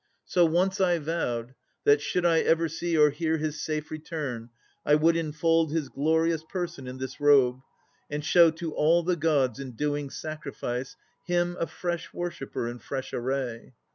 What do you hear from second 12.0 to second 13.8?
worshipper in fresh array.